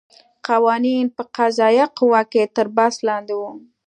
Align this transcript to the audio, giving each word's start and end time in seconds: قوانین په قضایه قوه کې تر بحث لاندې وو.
قوانین 0.47 1.05
په 1.15 1.23
قضایه 1.35 1.85
قوه 1.97 2.21
کې 2.31 2.43
تر 2.55 2.67
بحث 2.75 2.95
لاندې 3.07 3.33
وو. 3.39 3.51